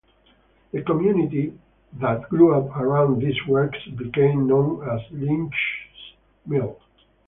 [0.71, 1.53] The community
[1.99, 6.75] that grew up around these works became known as Lynch's Mill.